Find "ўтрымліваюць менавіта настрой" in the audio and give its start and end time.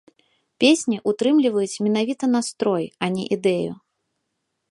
1.11-2.85